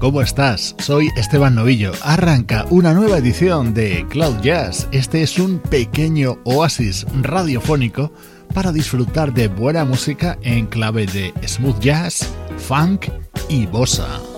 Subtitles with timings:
[0.00, 0.74] ¿Cómo estás?
[0.78, 1.92] Soy Esteban Novillo.
[2.02, 4.88] Arranca una nueva edición de Cloud Jazz.
[4.90, 8.10] Este es un pequeño oasis radiofónico
[8.52, 12.28] para disfrutar de buena música en clave de smooth jazz,
[12.58, 13.08] funk
[13.48, 14.29] y bossa.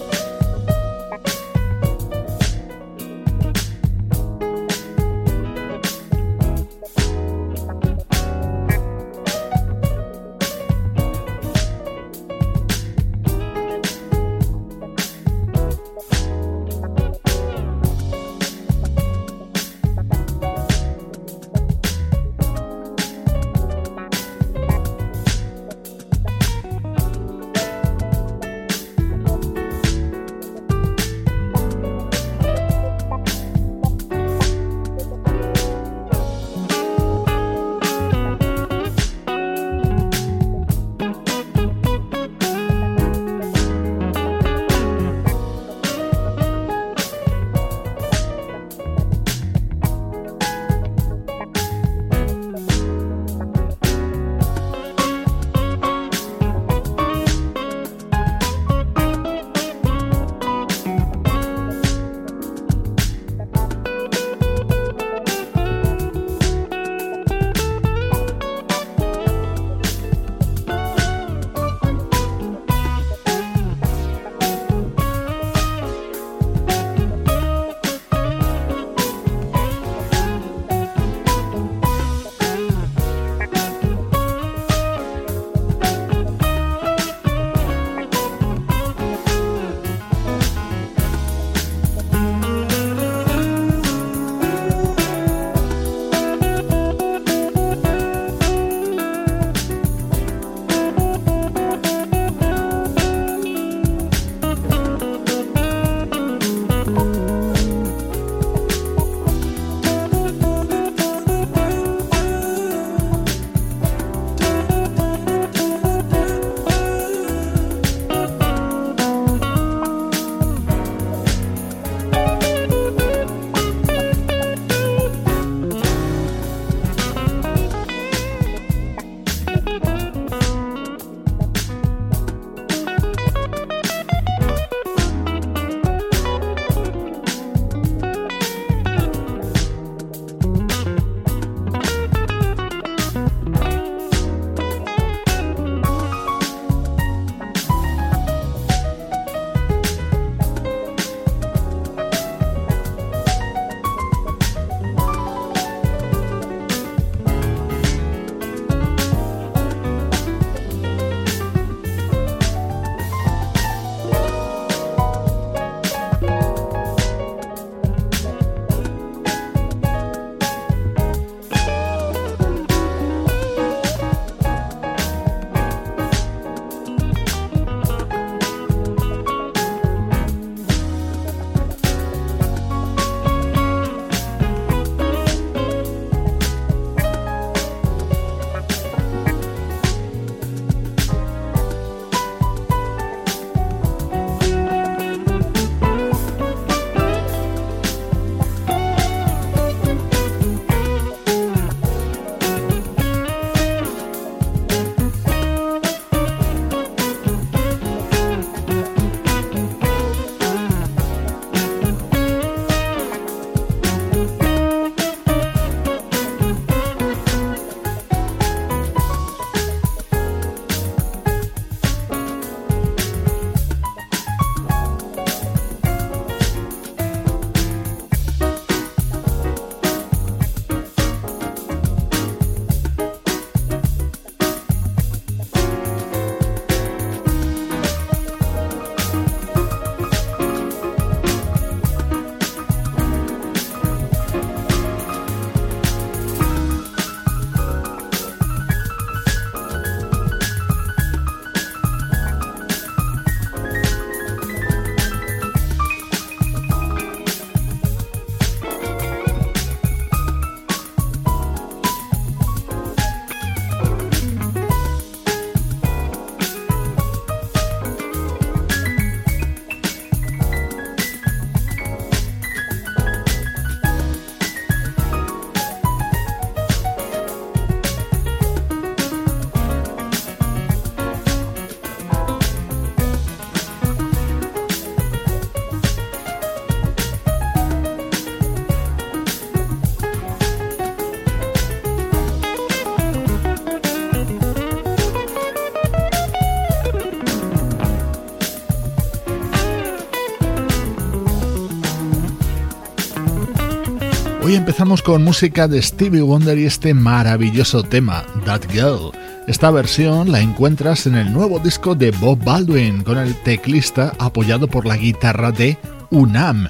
[304.82, 309.12] Hoy empezamos con música de Stevie Wonder y este maravilloso tema, That Girl.
[309.46, 314.67] Esta versión la encuentras en el nuevo disco de Bob Baldwin, con el teclista apoyado
[314.67, 315.79] por la guitarra de
[316.11, 316.67] Unam.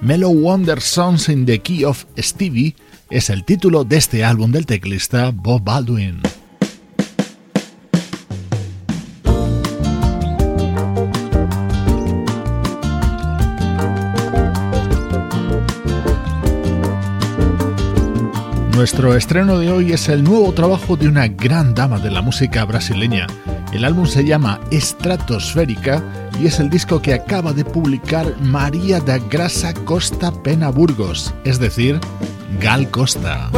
[0.00, 2.74] Mellow Wonder Songs in the Key of Stevie
[3.10, 6.20] es el título de este álbum del teclista Bob Baldwin.
[18.82, 22.64] Nuestro estreno de hoy es el nuevo trabajo de una gran dama de la música
[22.64, 23.28] brasileña.
[23.72, 26.02] El álbum se llama Estratosférica
[26.40, 31.60] y es el disco que acaba de publicar María da Grasa Costa Pena Burgos, es
[31.60, 32.00] decir,
[32.60, 33.50] Gal Costa.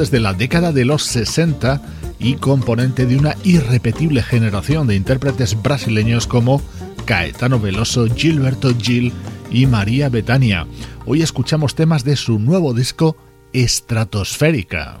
[0.00, 1.82] Desde la década de los 60
[2.18, 6.62] y componente de una irrepetible generación de intérpretes brasileños como
[7.04, 9.12] Caetano Veloso, Gilberto Gil
[9.50, 10.66] y María Betania.
[11.04, 13.14] Hoy escuchamos temas de su nuevo disco
[13.52, 14.98] Estratosférica.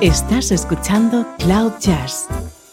[0.00, 2.26] Estás escuchando Cloud Jazz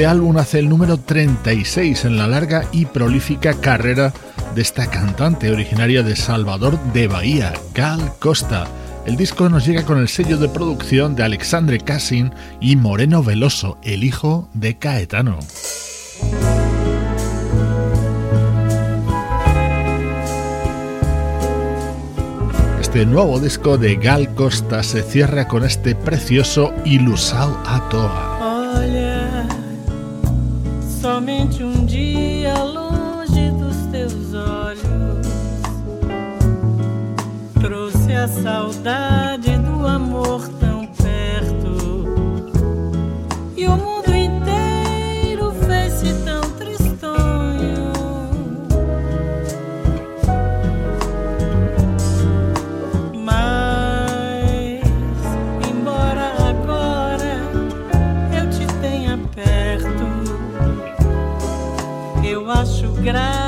[0.00, 4.14] Este álbum hace el número 36 en la larga y prolífica carrera
[4.54, 8.66] de esta cantante originaria de Salvador de Bahía, Gal Costa.
[9.04, 13.76] El disco nos llega con el sello de producción de Alexandre Cassin y Moreno Veloso,
[13.82, 15.38] el hijo de Caetano.
[22.80, 29.09] Este nuevo disco de Gal Costa se cierra con este precioso Ilusao a Toa.
[31.00, 35.26] Somente um dia longe dos teus olhos.
[37.58, 40.46] Trouxe a saudade do amor
[63.02, 63.39] Gracias.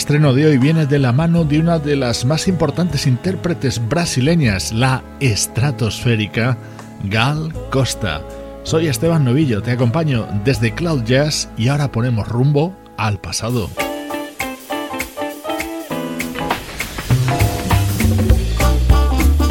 [0.00, 4.72] Estreno de hoy viene de la mano de una de las más importantes intérpretes brasileñas,
[4.72, 6.56] la estratosférica
[7.04, 8.22] Gal Costa.
[8.62, 13.68] Soy Esteban Novillo, te acompaño desde Cloud Jazz y ahora ponemos rumbo al pasado.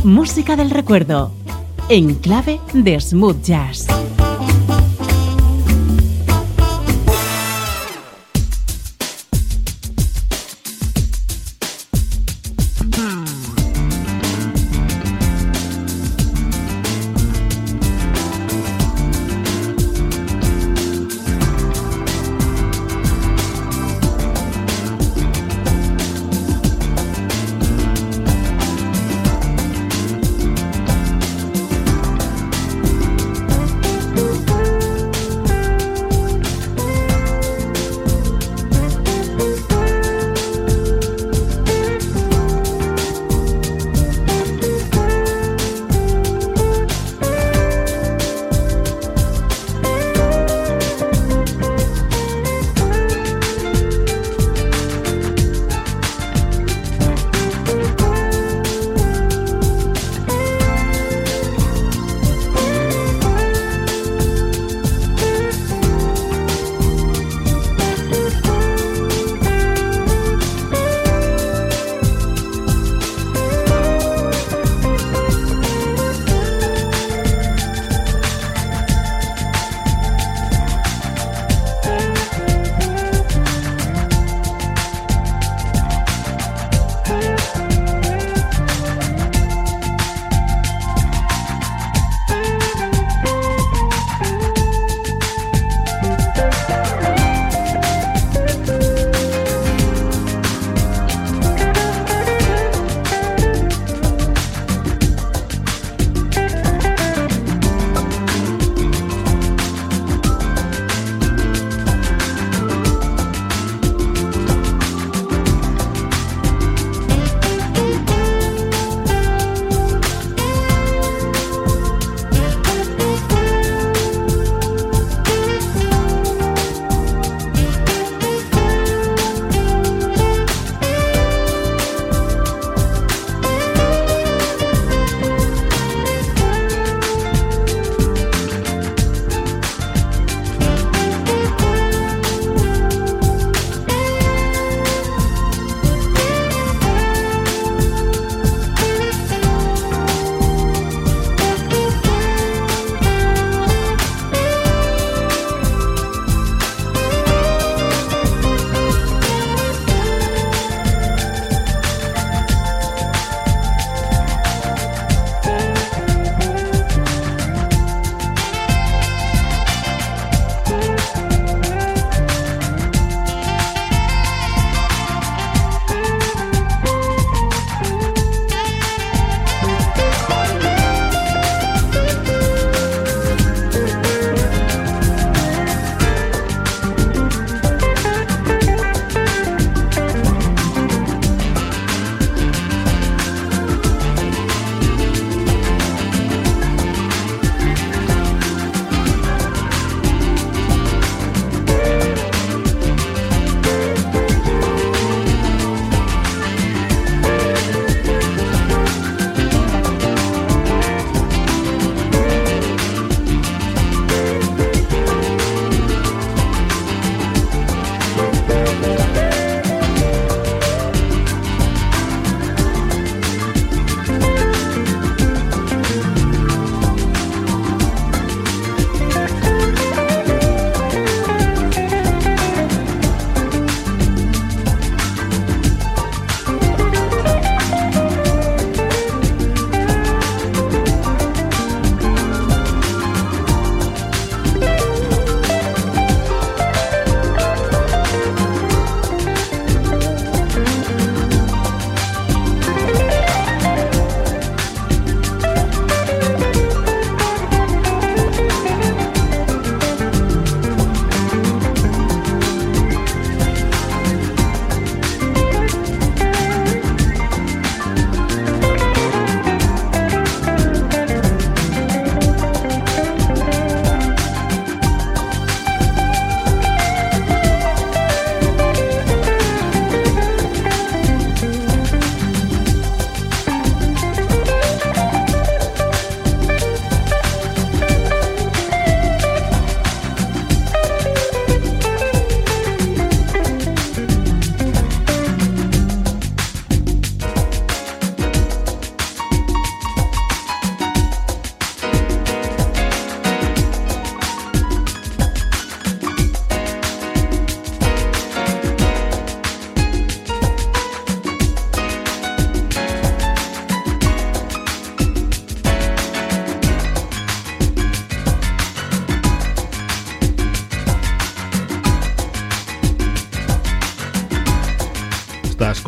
[0.03, 1.31] Música del recuerdo,
[1.89, 3.85] en clave de smooth jazz.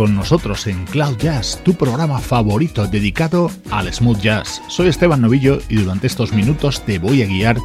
[0.02, 4.60] Con nosotros en Cloud Jazz, tu programa favorito dedicado al smooth jazz.
[4.68, 7.60] Soy Esteban Novillo y durante estos minutos te voy a guiar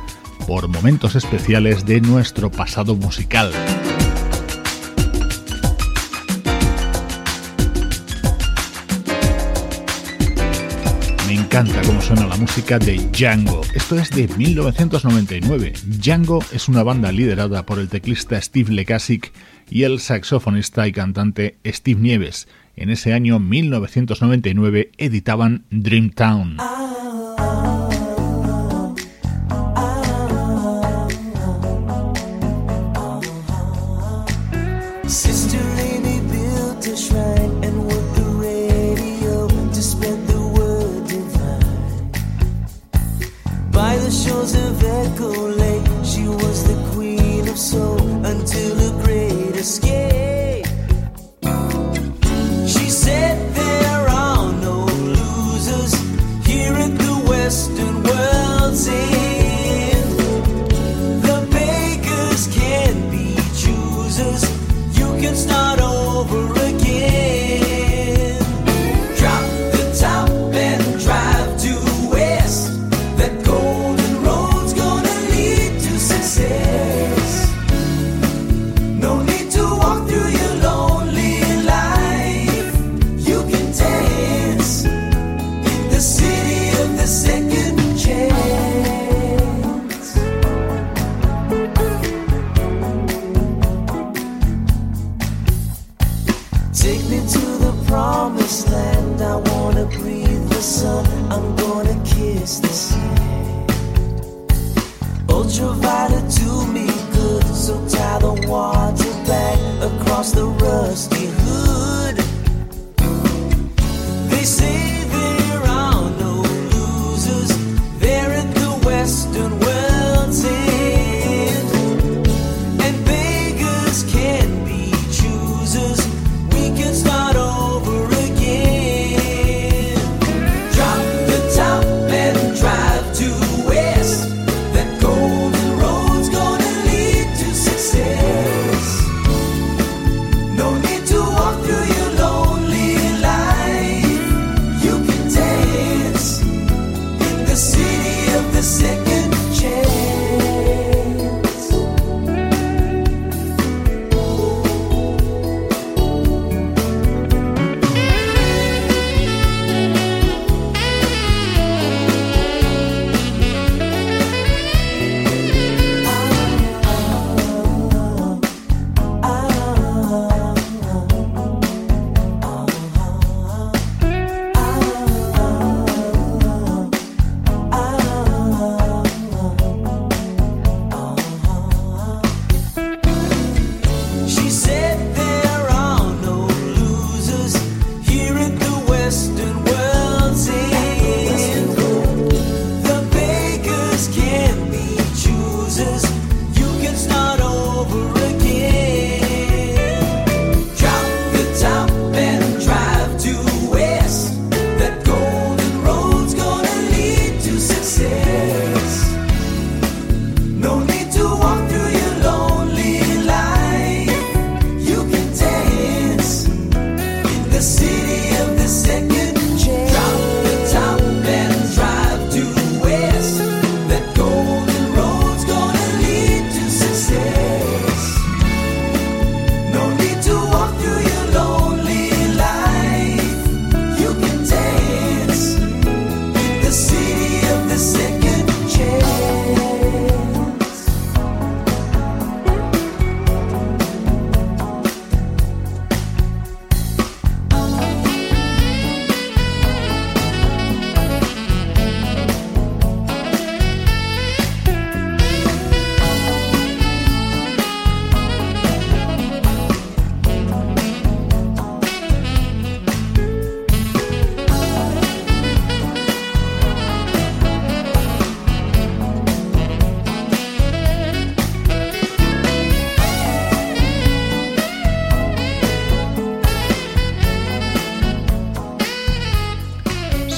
[0.46, 3.50] por momentos especiales de nuestro pasado musical.
[11.26, 13.62] Me encanta cómo suena la música de Django.
[13.72, 15.72] Esto es de 1999.
[15.86, 19.32] Django es una banda liderada por el teclista Steve Lekasic
[19.76, 22.48] y el saxofonista y cantante Steve Nieves.
[22.76, 26.56] En ese año 1999 editaban Dreamtown.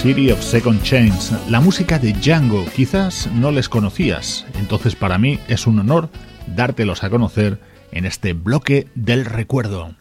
[0.03, 2.65] City of Second Chains, la música de Django.
[2.67, 6.09] Quizás no les conocías, entonces para mí es un honor
[6.47, 7.59] dártelos a conocer
[7.91, 9.97] en este bloque del recuerdo.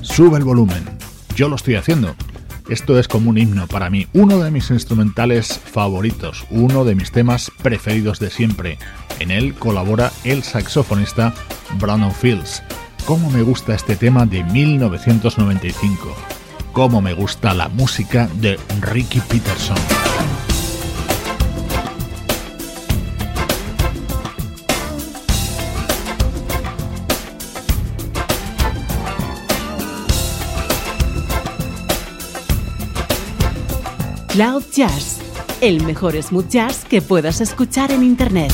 [0.00, 0.82] Sube el volumen.
[1.36, 2.16] Yo lo estoy haciendo.
[2.70, 7.12] Esto es como un himno para mí, uno de mis instrumentales favoritos, uno de mis
[7.12, 8.78] temas preferidos de siempre.
[9.20, 11.34] En él colabora el saxofonista
[11.78, 12.62] Brandon Fields.
[13.04, 16.14] ¿Cómo me gusta este tema de 1995?
[16.72, 19.76] ¿Cómo me gusta la música de Ricky Peterson?
[34.28, 35.18] Cloud Jazz,
[35.60, 38.52] el mejor smooth jazz que puedas escuchar en Internet.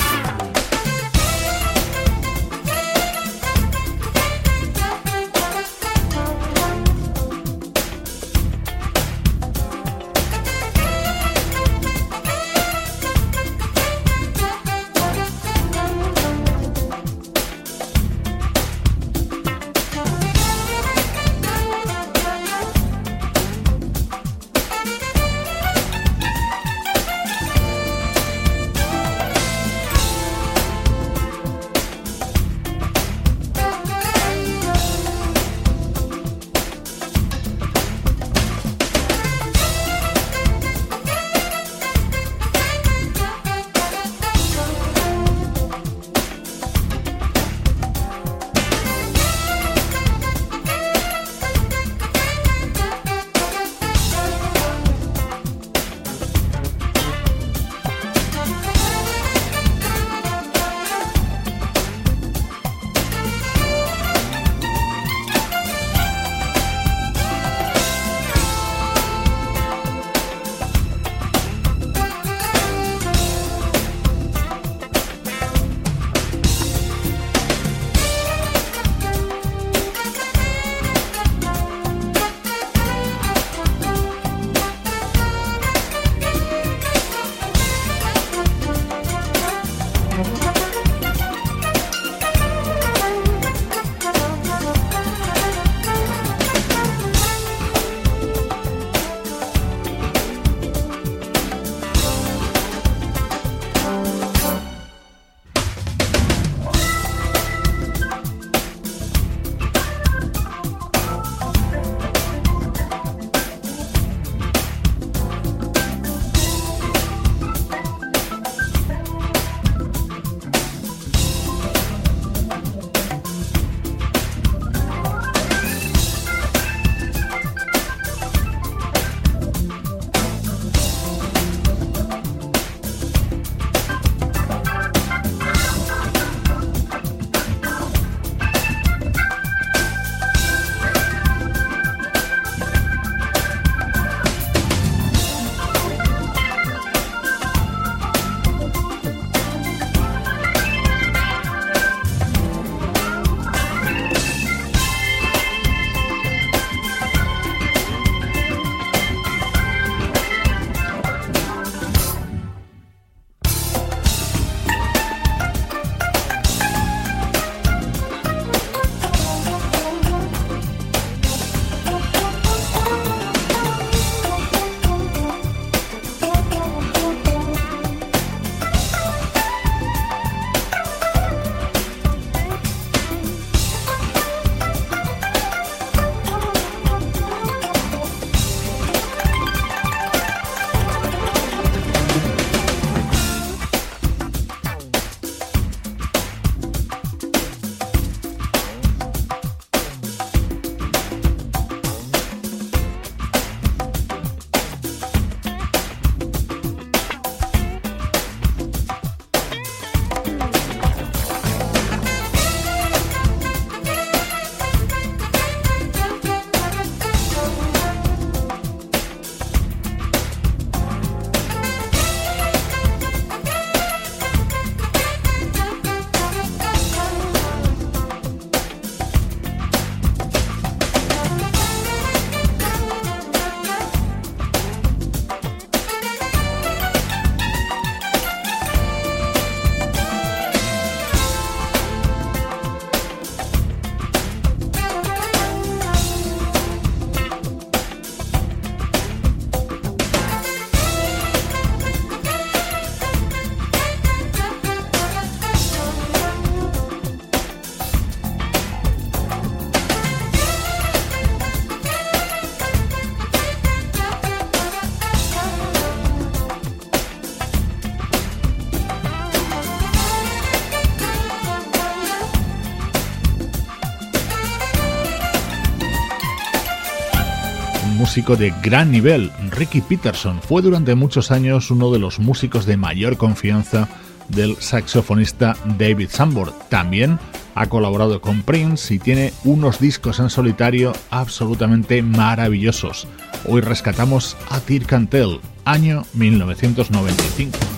[278.15, 280.41] Músico de gran nivel, Ricky Peterson.
[280.41, 283.89] Fue durante muchos años uno de los músicos de mayor confianza
[284.29, 286.53] del saxofonista David Sambor.
[286.69, 287.19] También
[287.57, 293.09] ha colaborado con Prince y tiene unos discos en solitario absolutamente maravillosos.
[293.49, 297.74] Hoy rescatamos a Tir Cantel, año 1995.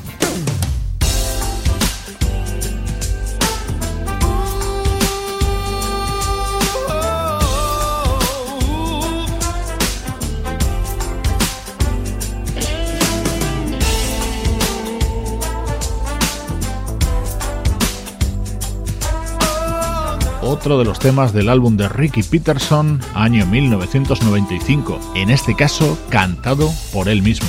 [20.66, 26.72] Otro de los temas del álbum de Ricky Peterson, año 1995, en este caso cantado
[26.92, 27.46] por él mismo.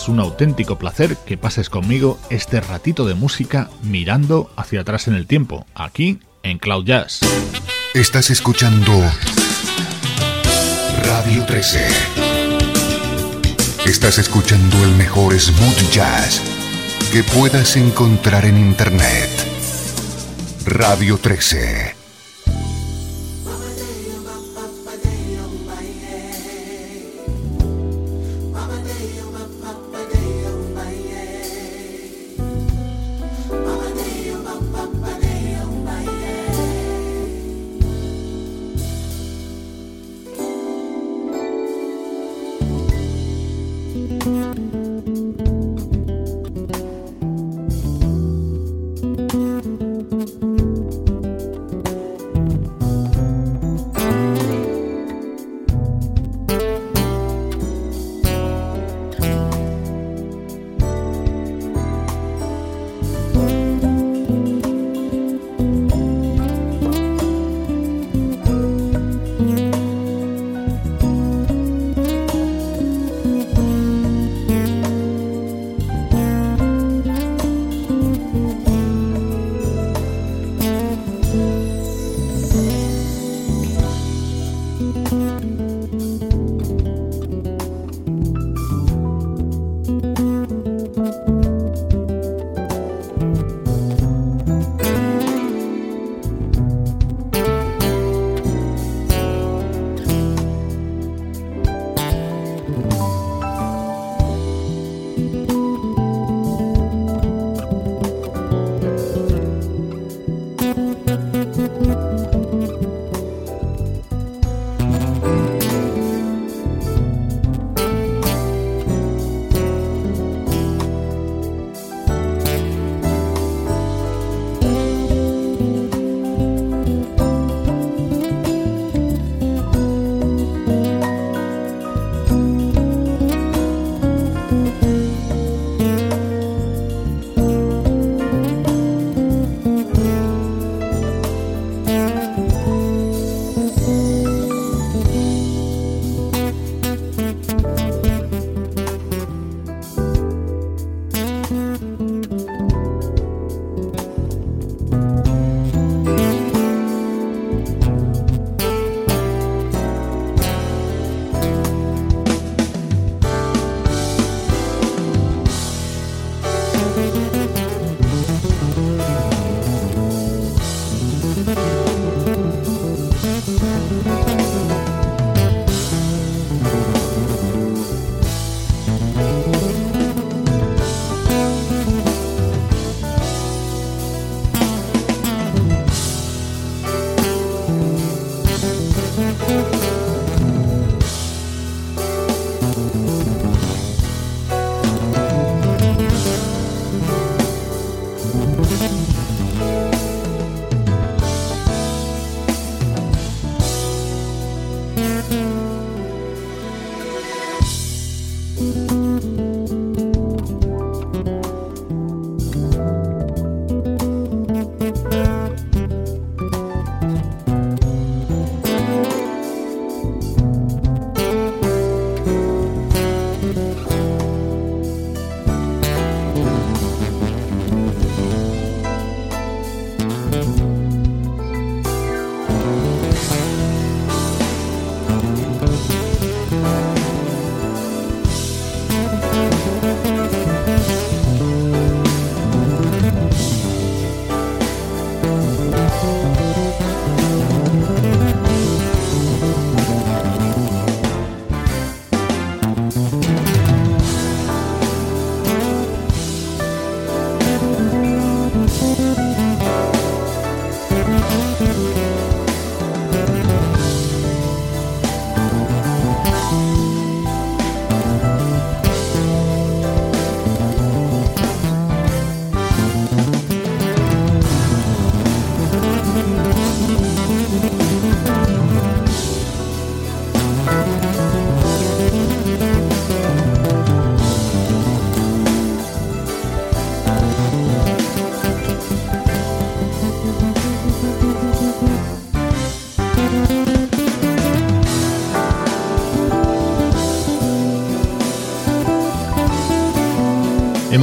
[0.00, 5.14] Es un auténtico placer que pases conmigo este ratito de música mirando hacia atrás en
[5.14, 7.20] el tiempo, aquí en Cloud Jazz.
[7.92, 8.92] Estás escuchando
[11.04, 11.86] Radio 13.
[13.84, 16.40] Estás escuchando el mejor smooth jazz
[17.12, 19.28] que puedas encontrar en Internet.
[20.64, 21.99] Radio 13.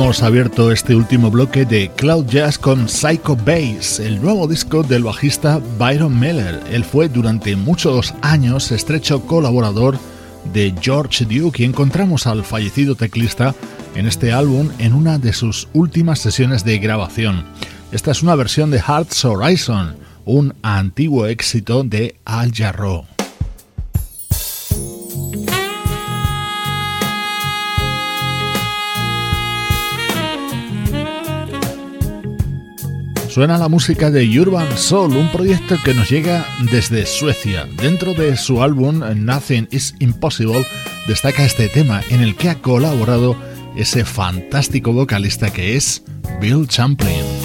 [0.07, 5.03] Hemos abierto este último bloque de Cloud Jazz con Psycho Bass, el nuevo disco del
[5.03, 6.63] bajista Byron Miller.
[6.71, 9.99] Él fue durante muchos años estrecho colaborador
[10.53, 13.53] de George Duke y encontramos al fallecido teclista
[13.95, 17.43] en este álbum en una de sus últimas sesiones de grabación.
[17.91, 23.16] Esta es una versión de Hearts Horizon, un antiguo éxito de Al Jarreau.
[33.37, 37.67] Suena la música de Urban Soul, un proyecto que nos llega desde Suecia.
[37.79, 40.65] Dentro de su álbum Nothing is Impossible,
[41.05, 43.35] destaca este tema en el que ha colaborado
[43.75, 46.01] ese fantástico vocalista que es
[46.41, 47.36] Bill Champlin.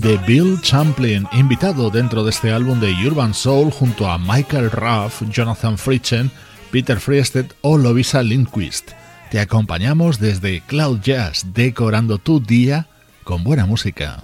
[0.00, 5.22] De Bill Champlin, invitado dentro de este álbum de Urban Soul junto a Michael Ruff,
[5.30, 6.30] Jonathan Fritchen,
[6.70, 8.90] Peter Friested o Lovisa Lindquist.
[9.30, 12.86] Te acompañamos desde Cloud Jazz, decorando tu día
[13.24, 14.22] con buena música.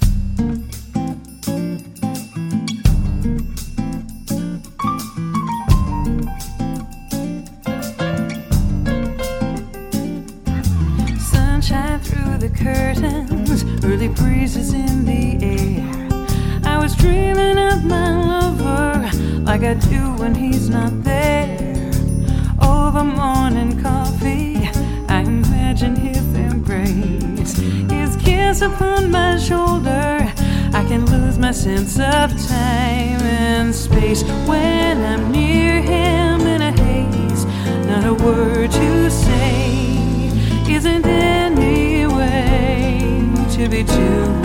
[19.75, 21.91] Do when he's not there.
[22.63, 24.69] Over morning coffee,
[25.09, 27.57] I imagine his embrace,
[27.91, 30.33] his kiss upon my shoulder.
[30.73, 36.73] I can lose my sense of time and space when I'm near him in a
[36.73, 37.45] haze.
[37.87, 39.85] Not a word to say
[40.69, 42.99] isn't any way
[43.53, 44.44] to be doing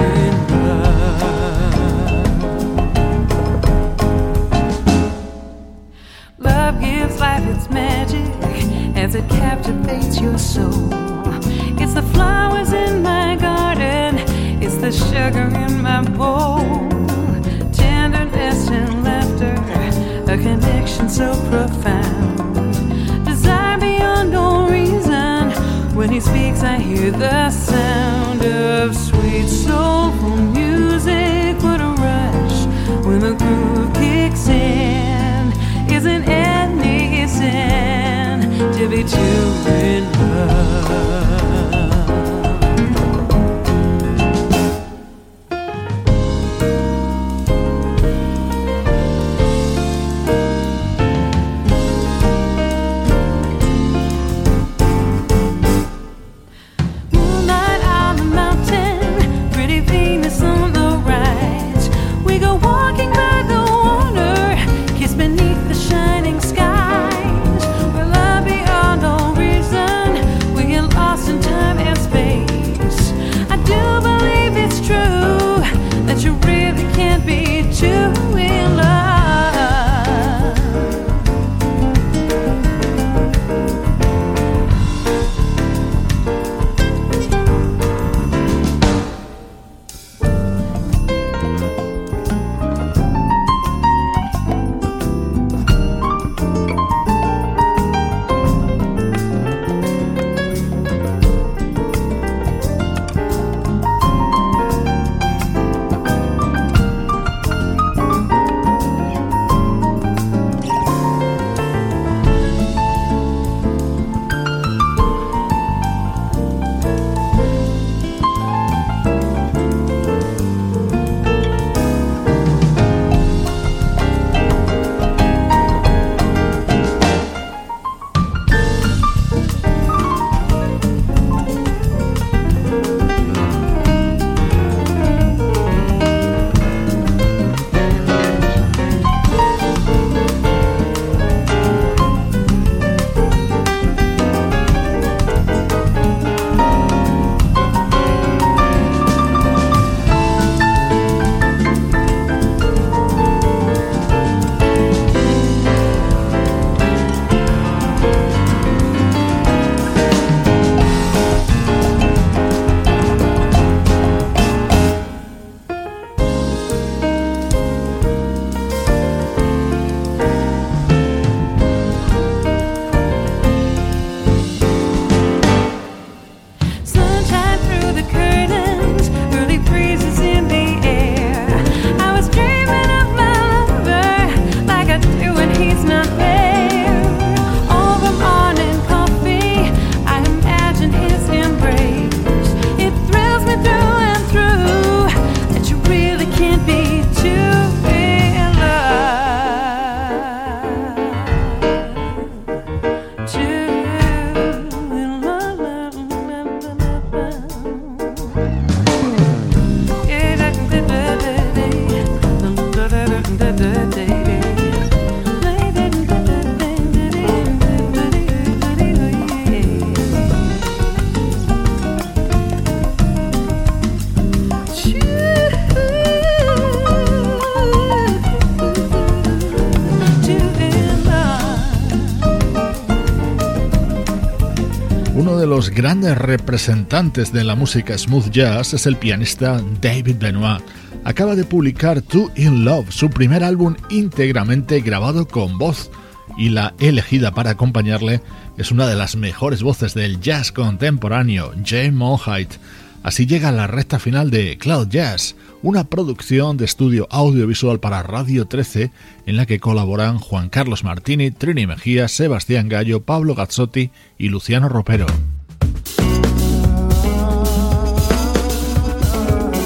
[235.69, 240.61] grandes representantes de la música smooth jazz es el pianista David Benoit.
[241.03, 245.91] Acaba de publicar Two in Love, su primer álbum íntegramente grabado con voz,
[246.37, 248.21] y la elegida para acompañarle
[248.57, 252.53] es una de las mejores voces del jazz contemporáneo, Jane Monheit.
[253.01, 258.45] Así llega la recta final de Cloud Jazz, una producción de estudio audiovisual para Radio
[258.45, 258.91] 13
[259.25, 264.69] en la que colaboran Juan Carlos Martini, Trini Mejía, Sebastián Gallo, Pablo Gazzotti y Luciano
[264.69, 265.07] Ropero.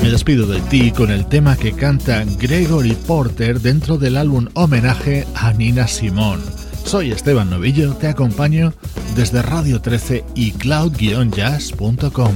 [0.04, 5.26] Me despido de ti con el tema que canta Gregory Porter dentro del álbum homenaje
[5.34, 6.44] a Nina Simone.
[6.84, 8.74] Soy Esteban Novillo, te acompaño
[9.16, 12.36] desde Radio 13 y cloud-jazz.com.